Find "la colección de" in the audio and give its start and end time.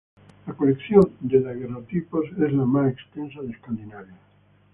0.47-1.41